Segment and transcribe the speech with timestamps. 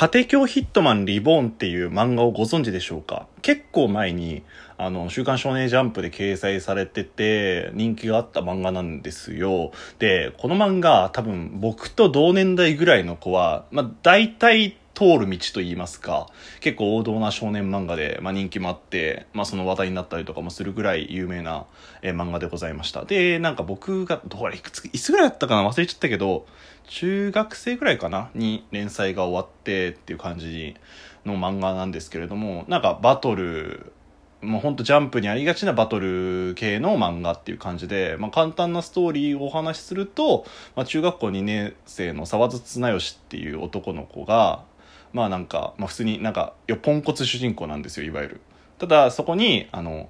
[0.00, 3.26] 家庭教ヒットマンリボーンっていう漫画をご存知でしょうか？
[3.42, 4.44] 結構前に、
[4.76, 9.72] あの、週刊少年ジャンプで掲載されてて、人気があった漫画なんですよ。
[9.98, 16.26] で、この漫画、多分僕と同年代ぐらいの子は、まあ、大体通る道と言いますか、
[16.58, 21.66] 結構王道な少年漫画で、まあ、人気もあって、まあ、その話題になったりとかもするぐらい有名な、
[22.02, 23.04] えー、漫画でございました。
[23.04, 26.46] で、なんか僕が、どれ、いくつ、いつぐらいだったかな忘れちゃったけど、
[26.88, 30.74] 中学生ぐらいかなに連載が終わってっていう感じ
[31.24, 33.92] の漫画なんですけれども、なんかバトル、
[34.40, 44.64] もうほんとジャンプにありがちなバトル系の漫画っていう感じで、まあ、簡単なストーリーをお話しすると、まあ、中学校2年生の沢津綱吉っていう男の子が、
[45.12, 48.40] まあなんか、まあ普通になんか、よ、ポンコツ主人公なんですよ、いわゆる。
[48.78, 50.08] ただ、そこに、あの、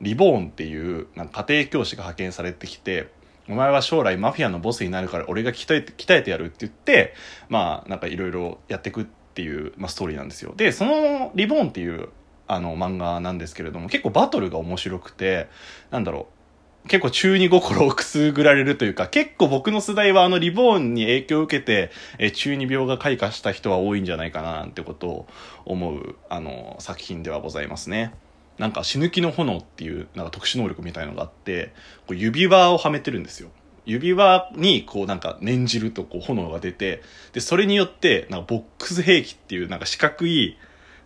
[0.00, 3.10] リボーンっていう、なんか家庭教師が派遣されてきて、
[3.48, 7.14] お前は将来マフィアのボスになるから俺が鍛えて、鍛えてやるって言って、
[7.48, 10.54] まあなんかいろいろやっていくっていう、まあ、ストーリーなんですよ。
[10.56, 12.10] で、そのリボーンっていう
[12.46, 15.48] あの漫画なんですけれども、結構バトルが面白くて、
[15.90, 16.39] なんだろう、
[16.88, 25.28] 結構中二心をくすぐられるというか、結構僕の世代はあのリボーンに影響を受けて、え中二病が開花した人は多いんじゃないかななんてことを
[25.66, 28.14] 思う、あの、作品ではございますね。
[28.58, 31.72] なんか死ぬ気の炎っていうなんか特殊能力みたいのがあって、
[32.06, 33.50] こう指輪をはめてるんですよ。
[33.86, 40.56] 指輪にこうなんか念じるとこう炎が出て、で、それによってなんかボックス兵器っていうなんか四角い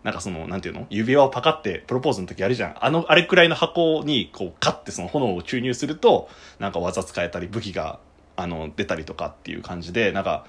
[0.05, 0.85] なんかその、なんていうの？
[0.91, 2.75] 指輪をパカってプロポーズの時やるじゃん。
[2.79, 7.97] あの、あれくらいの箱に、こう、カッてその炎を注入すると、なんか技使えたり、武器が、
[8.35, 10.45] あの、出たりとかっていう感じで、なんか、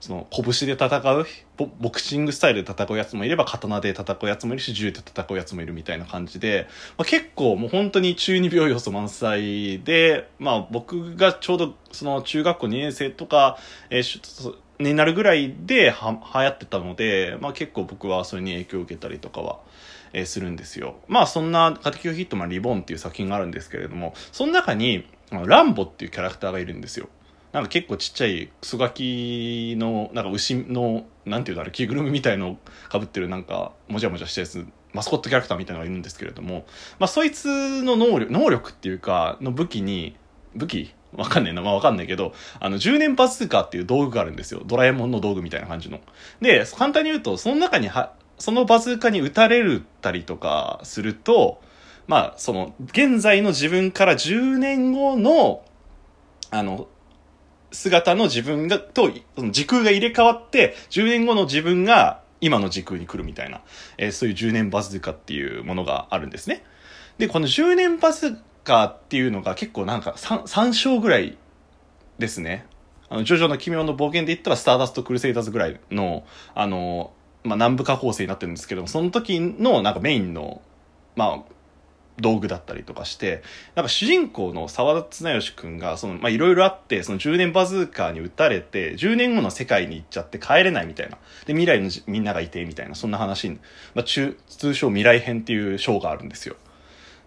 [0.00, 6.66] その、拳で戦うボ、ボクシングスタイルで戦うやつもいれば、刀で戦うやつもいるし、銃で戦うやつもいるみたいな感じで、
[6.98, 19.60] まあ、結構もう本当に中二病要素満載で、まあ僕がちょうどその中学校2年生とか、えー、になるぐらいでは流行ってたので、まあ結構僕はそれに影響を受けたりとかは、
[20.12, 20.96] えー、するんですよ。
[21.06, 27.08] まあそんな、カテキョヒットマンリボンっていう作品があるんですけれども、その中に、ランボっていうキャラクターがいるんですよ。
[27.52, 32.56] なんか結構ちっちゃいクソガキの、なんか牛の、なんていうんだろう、着ぐるみみたいのを
[32.90, 36.64] 被ってるなんか、もじゃもじゃしたやつ、マスコットキャラクターみたいのがいるんですけれども、
[36.98, 40.16] まあそいつの能力、能力っていうか、の武器に、
[40.54, 41.62] 武器わかんねえな。
[41.62, 44.62] まあわかんないけど、あの、10年バズーカーっていう道具があるんですよ。
[44.64, 46.00] ドラえもんの道具みたいな感じの。
[46.40, 51.60] で、簡単に言うと、その中には、そのバズーカに撃たれるたりとかすると、
[52.06, 55.62] まあ、その、現在の自分から10年後の、
[56.50, 56.88] あの、
[57.72, 63.60] 姿の自分が、と、その時空が入れ替わって、10年後の自分が今の時空に来るみたいな、
[63.98, 66.64] えー、そういう10年バズーカっていうものがあるんですね。
[67.18, 71.36] で、この10年バズカーっていうのが結構なんか 3, 3章ぐらい
[72.18, 72.66] ですね。
[73.08, 77.12] あの、ジョジョの奇妙の冒険で言ったら、スターダスト・クルセイダーズぐらいの、あの、
[77.42, 80.62] まあ、南部化構成になってるんですけども、その時のなんかメインの、
[81.16, 81.52] まあ、
[82.20, 83.42] 道具だったりとかして、
[83.74, 91.16] なんか主人公の沢田綱吉くんが、その、ま、いろいろあって、その10年バズーカーに撃たれて、10年後の世界に行っちゃって帰れないみたいな。
[91.46, 93.58] で、未来のみんながいて、みたいな、そんな話ま
[93.96, 96.56] あ、中、通称未来編っていう章があるんですよ。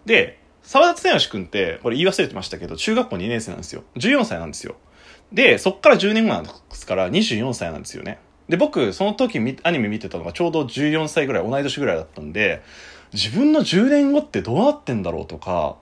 [0.06, 3.84] で、沢田綱吉くんって、これ言い忘れてましたけど、中学校2年生なんですよ。
[3.96, 4.76] 14歳なんですよ。
[5.30, 8.18] で、そっから10年後なんですから、24歳なんですよね。
[8.48, 12.62] で、僕、その時アニメ見てたのがちょうど14歳ぐらい、同い年ぐらいだったんで、
[13.12, 15.76] 自分の10年後ってどうなってんだろうとか、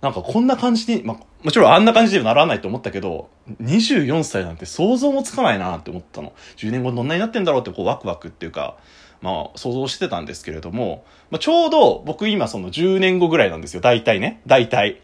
[0.00, 3.28] なんかこんな感じに、まあ、もちろんあんな感じにはならないと思ったけど、
[3.62, 6.32] 24歳なんて想像もつかないなって思ったの。
[6.56, 8.76] 10年後どんなになってんだろうってこうワクワクっていうか、
[9.22, 13.80] まあ、想像してたんですけれども、まあ、ちょうど僕今その10年後ぐらいなんですよ。
[13.80, 14.40] 大体ね。
[14.46, 15.00] 大体。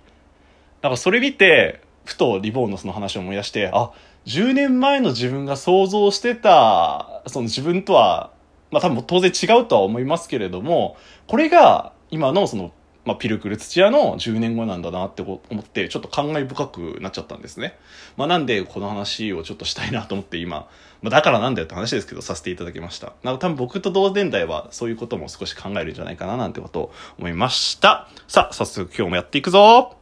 [0.81, 3.93] だからそれ見て、ふとリボーンのその話を思い出して、あ、
[4.27, 8.31] 10年前の自分が想像してた、その自分とは、
[8.71, 10.97] まあ多分当然違うとは思いますけれども、
[11.27, 12.73] これが今のその
[13.05, 17.77] まあ、ピルクル土屋の10年後なんだなって思って、ちょっと感慨深くなっちゃったんですね。
[18.17, 20.69] まあ、なんでこの話をちょっとしたいなと思って今、
[21.03, 23.15] まあ、だからなんだよって話ですけど、させていただきました。
[23.25, 28.09] なんか多分僕と同年代はそういうことも少し考えるんじゃないかななんてことを思いました。
[28.29, 29.97] さあ、早速今日もやっていくぞ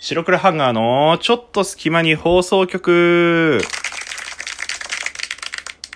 [0.00, 3.60] 白黒ハンガーのちょっと隙間に放送局。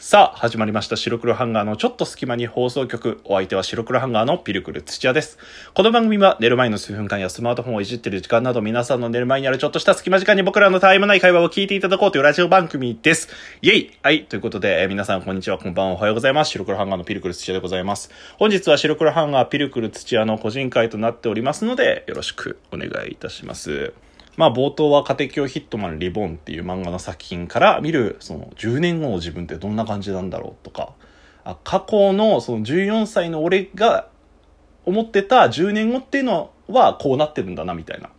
[0.08, 0.94] さあ、始まりました。
[0.94, 3.20] 白黒ハンガーのちょっと隙間に放送局。
[3.24, 5.36] お相手は白黒ハンガーのピルクル土屋です。
[5.74, 13.28] この番組は寝る前の数分間やスマートフォンをいじってる時間など皆さんの寝る前にあるちょっとした隙間時間に僕らのタイムない会話を聞いていただこうというラジオ番組です。
[13.62, 14.26] イェイはい。
[14.26, 16.52] ということで、えー、皆さんこんにちは、こんばんは、おはようございます。
[16.52, 18.12] 白黒ハンガーのピルクル土屋でございます。
[18.38, 23.92] 本日は白黒ハンガーピルクル土屋の個人会となっておりますので、よろしくお願いいたします。
[24.36, 30.92] まあ冒頭は家庭教ヒットマンリボンっていう漫画の作品から見るその10年後の自分ってどんな感じなんだろうとか、
[31.44, 34.08] あ過去のその14歳の俺が
[34.84, 38.04] 思ってた10年後っていうのはこうなってるんだなみたいな。
[38.04, 38.16] だか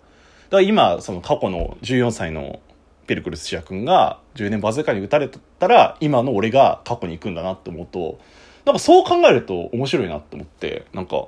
[0.52, 2.62] ら今その過去の14歳の
[3.06, 5.30] ペルクルスシア君が10年バズーカに撃たれ
[5.60, 8.20] たら今の俺が過去に行くんだなって思うと
[8.66, 11.28] なんかそう考えると面白いなって思ってなんか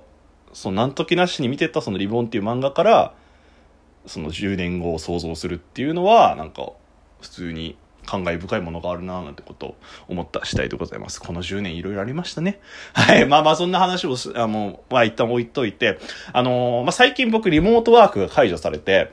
[0.51, 3.13] その何時なしに見てたそのリボンっていう漫画から
[4.05, 6.71] その10年後を想像するっていうのはなんか
[7.21, 9.75] 普通に感慨深いものがあるななんてことを
[10.07, 11.21] 思った次第でございます。
[11.21, 12.59] この10年いろいろありましたね。
[12.93, 13.25] はい。
[13.27, 15.99] まあまあそんな話をあの、まあ一旦置いといて、
[16.33, 19.11] あのー、まあ最近僕リモートワークが解除されて、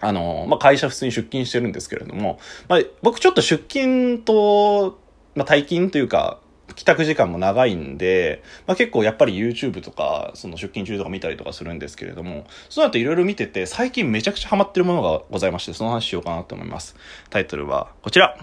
[0.00, 2.38] あの、まあ、会社普通に出勤してるんですけれども、
[2.68, 4.98] まあ、僕ちょっと出勤と、
[5.34, 6.38] まあ、退勤というか、
[6.76, 16.94] 帰宅時間も長いんで、まあ、結構やっぱり YouTube とか、その出勤中とか見たりとかするんですけれども、その後いろいろ見てて、最近めちゃくちゃハマってるものがございまして、その話しようかなと思います。
[17.30, 18.38] タイトルはこちら。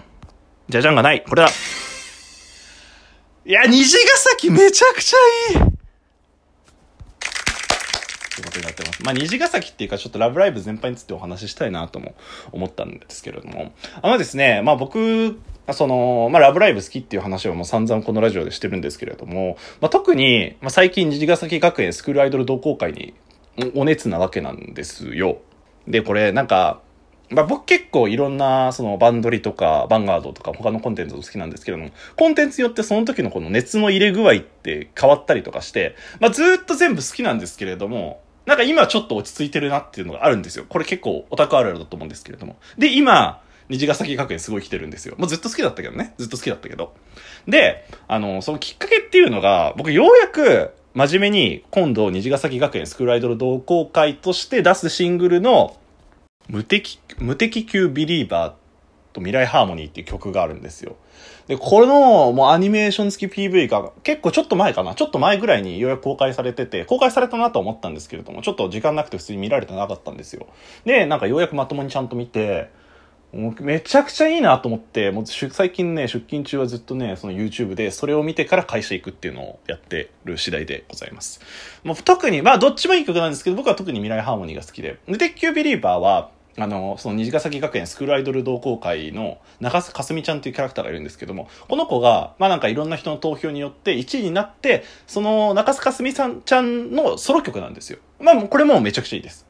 [0.68, 1.22] じゃじゃんがない。
[1.22, 1.48] これだ。
[3.46, 5.73] いや、虹ヶ崎めちゃくちゃいい
[8.64, 9.02] なってます。
[9.02, 12.14] まあ、虹ヶ崎っていうか、ちょっとラブライブ全般についてお話ししたいなとも
[12.52, 13.72] 思ったんですけれども。
[14.02, 15.38] あのですね、まあ僕、
[15.72, 23.14] その、まあ、ラブライブ好きっていう話はもう散々このラジオでしてるんですけれども、まあ、特に、まあ、最近、虹ヶ崎学園スクールアイドル同好会に
[23.74, 25.38] お熱なわけなんですよ。
[25.88, 26.80] で、これ、なんか、
[27.30, 40.66] まあ、僕結構いろんなそのバンドリとかバンガードとか他のコンテンツも好きなんですけども、コンテンツによってその時のこの熱の入れ具合って変わったりとかして、まあ、ずっと全部好きなんですけれども、なんか今ちょっと落ち着いてるなっていうのがあるんですよ。
[40.68, 42.56] これ結構オタクあるあるだと思うんですけれども。
[42.78, 45.14] で、今、虹ヶ崎学園すごい来てるんですよ。
[45.16, 46.14] もうずっと好きだったけどね。
[46.18, 46.94] ずっと好きだったけど。
[47.48, 55.76] で、あの、そのきっかけっていうのが、僕ようやく真面目に今度虹ヶ崎学園スクールアイドル同好会として出すシングルの
[56.48, 58.52] 無敵、無敵級ビリーバー
[59.14, 60.96] と未来ハーモニーっていう曲があるんですよ。
[61.46, 64.94] で、この、もうアニメーション付き PV が結構ちょっと前かな。
[64.94, 70.46] ちょっと前ぐらいにようやく公開されてて、公開されたなと思ったんですけれども、ちょっと時間なくて普通に見られてなかったんですよ。
[70.84, 72.70] で、なんかようやくまともにちゃんと見て、
[73.60, 81.40] めちゃくちゃいいなと思って、もう最近ね、出勤中はずっとね、その YouTube でそれを見てから会社行くっていうのをやってる次第でございます。
[81.82, 84.98] もう特に、まあどっちもいい曲なんですけど、僕は特に未来ハーモニーが好きで。
[85.08, 97.98] で、鉄球ビリーバーは、あの、その虹ヶ崎学園スクールアイドル同好会の中須かすみちゃんというキャラクターがいるんですけども、この子が、まあなんかいろんな人の投票によって1位になって、その中須かすみさんちゃんのソロ曲なんですよ。
[98.20, 99.46] まあこれもめちゃくちゃいいです。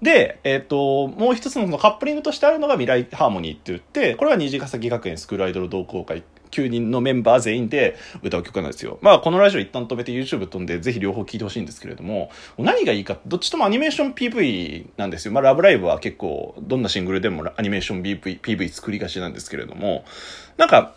[0.00, 8.98] で、えっ、ー、と、もう一つのカップリングとしてあるのが未来ハーモニーって言って、これは虹ヶ崎学園スクールアイドル同好会9人のメンバー全員で歌う曲なんですよ。
[9.02, 15.32] まあ、このラジオ一旦止めて YouTube 飛んで、ぜひ両方聴いてほしいんですけれども、何がいいか、どっちともアニメーション PV なんですよ。
[15.32, 20.04] まあ、ラブライブは結構、どんなシングルでもアニメーション PV, PV 作りがちなんですけれども、
[20.56, 20.94] なんか、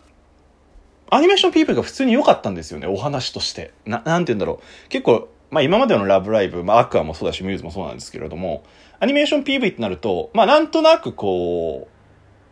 [1.09, 3.71] アニメーション PV が普通に良かったんですよね、お話として。
[3.86, 4.89] な、なんて言うんだろう。
[4.89, 8.63] 結構、まあ今までのラブライブ、まあアクアもそうだし、ミューズもそうなんですけれども、
[9.01, 12.00] アニメーション PV ってなると、まあなんとなくこう、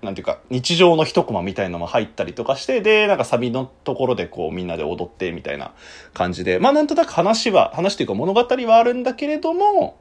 [0.02, 5.74] なんていうか、日常の一コマみたいなのも入ったりとかして、で、なんかサビのところでこうみんなで踊ってみたいな
[6.14, 9.98] 感じで、まあなんとなく話は、話というか物語はあるんだけれども、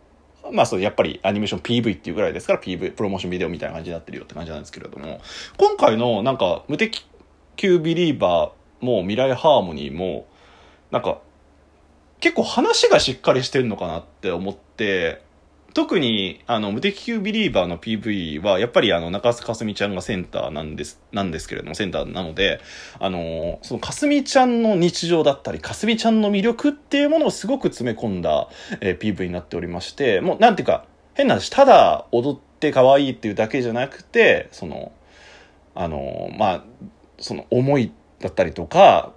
[0.52, 5.20] まあそう、やっぱりアニメーション PV っていうぐらいですから PV、プロモーションビデオみたいな感じになってるよって感じなんですけれども、
[5.56, 7.04] 今回のなんか無敵
[7.56, 10.26] 級ビリーバーも未来ハーモニーも、
[10.92, 11.18] なんか
[12.20, 15.22] 結構話がしっかりしてるのかなって思って、
[15.74, 22.60] 特に、あの、無敵級ビリーバーの PV は、やっぱりあの、中須かすみちゃんがセンターなんです、なんですけれども、センターなので、
[22.98, 28.48] あの、そのかすみちゃんの日常だったり、かすみちゃんの魅力っていうものをすごく詰め込んだ、
[28.80, 34.92] えー、PV になっておりまして、もう、なんていうか、変な話、ただ踊って可愛いっていうだけじゃなくて、その、
[35.74, 36.64] あの、まあ、
[37.18, 39.12] その思いだったりとか、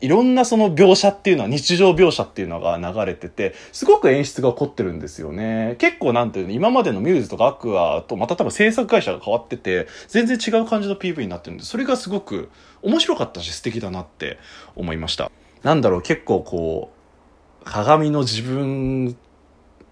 [0.00, 5.76] いろんなその描写っていうのは、日常描写っていうのが流れてて、すごく演出が凝ってるんですよね。
[5.78, 12.50] 結構なんていうの、今までのミューズとかアクアとまた多分制作会社が変わってて、全然違う感じの PV になってるんで、それがすごく
[12.82, 14.38] 面白かったし素敵だなって
[14.76, 15.30] 思いました。
[15.62, 19.16] なんだろう、結構こう、鏡の自分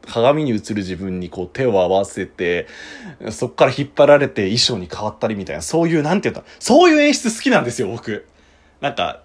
[0.07, 2.67] 鏡に映る自分にこう手を合わせて、
[3.31, 8.27] そっから引っ張られて衣装に変わったりみたいな、そういう、なんて言うんだ、そういう演出好きなんですよ、僕。
[8.81, 9.23] なんか、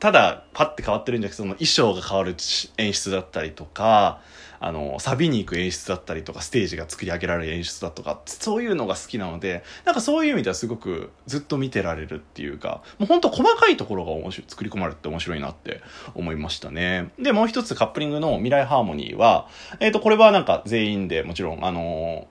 [0.00, 2.36] ただパッて変わってるんじゃなくてその衣装が変わる
[2.76, 4.20] 演出だったりとか
[4.60, 15.80] あのサビに行く演出だったりとかステージが作り上げられる演出だとかそういうのが好きなのでなんかそういう意味ではすごくずっと見てられるっていうかもうほんと細かいところが面白作り込まれて面白いなって
[16.14, 19.48] 思いましたねでもう一つカップリングの「未来ハーモニーは」
[19.80, 22.26] えっ、ー、とこれはなんか全員でもちろんあの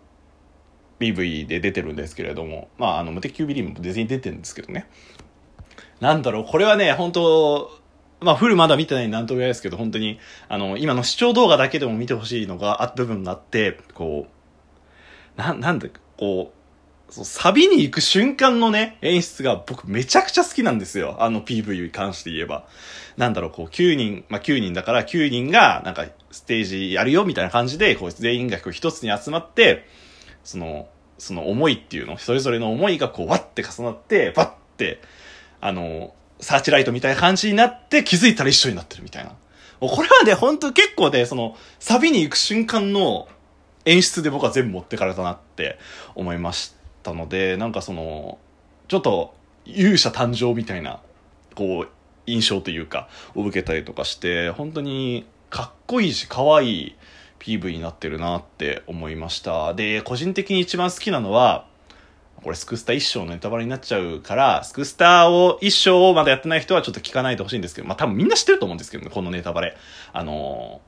[0.99, 4.87] PV で出てるんですけれども、まあ、あの、無敵級ビリーバーも別に出てるんですけどね。
[5.99, 7.71] なんだろう、これはね、本当
[8.19, 16.51] まあ、フルまだ見てないんでなんとも言えないですけど、本当に、あの、今の視聴動画だけでも見てほしいのが、あ、部分があって、こう、な、なんで、こ
[17.09, 21.17] う、そう、サビに行く瞬間のね、演出が僕めちゃくちゃ好きなんですよ。
[21.19, 22.65] あの PV に関して言えば。
[23.17, 29.87] なんだろう、こう、9人、まあ、9人だから9人が、なんか、ステージやるよみたいな感じで、こう、全員がこう一つに集まって、
[30.43, 30.87] その、
[31.17, 35.01] その思いっていうの、それぞれの思いがこう、わって重なって、わって、
[35.61, 39.31] あの、サーチライトみたいな感じになって気づいたら一緒になってるみたいな。
[39.79, 43.27] これはね、ほんと結構ね、その、サビに行く瞬間の
[43.85, 45.77] 演出で僕は全部持ってかれたなって
[46.15, 46.73] 思いまし
[47.03, 48.37] たので、なんかその、
[48.87, 49.35] ちょっと
[49.65, 50.99] 勇者誕生みたいな、
[51.55, 51.89] こう、
[52.25, 56.95] 印象というか、を受けたりとかして、本当にかっこいいし可愛い
[57.39, 59.73] PV になってるなって思いました。
[59.73, 61.65] で、個人的に一番好きなのは、
[62.43, 69.75] これスクスタ一章のネタバレになっちゃうから、スクスタを一章をまだやってない人はちょっと聞かないでほしいんですけど、まあ多分みんな知ってると思うんですけどね、このネタバレ。
[70.13, 70.81] あの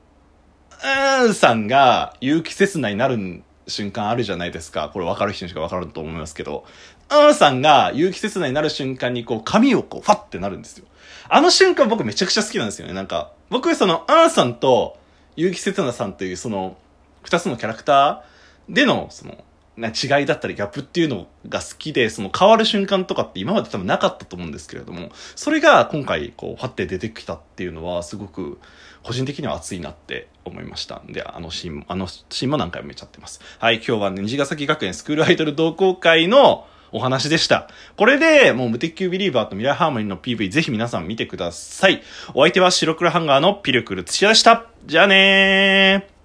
[0.70, 4.90] ー、うーんさんが結城刹那になる瞬間あるじゃないですか。
[4.92, 6.64] これ分かる人にしか分かると思いますけど、
[7.10, 10.86] うーんさんが結城刹那になる瞬間にこう髪をこうファッてなるんですよ。
[11.28, 12.94] あの瞬間僕めちゃくちゃ好きなんですよね。
[12.94, 14.98] なんか、僕その、アンさんと
[15.36, 16.76] 結城刹那さんというその、
[17.22, 19.44] 二つのキャラクターでの、その、
[19.88, 28.58] 違いだったりギャップっていうのが好きで、その変わる瞬間とかって今まで多分なかったと思うんですけれども、それが今回こう、ファって出てきたっていうのはすごく
[29.02, 33.40] 個人的には熱いなって思いましたんで、あのシーンも、あのシーンも何回も見ちゃってます。
[33.58, 37.68] はい、今日はね、虹ヶ崎学園スクールアイドル同好会のお話でした。
[37.96, 42.02] これで、もう無敵級ビリーバーとミラーハーモニーの PV ぜひ皆さん見てください。
[42.34, 44.66] お相手は白黒ハンガーのピルクル土屋でした。
[44.86, 46.19] じゃあねー。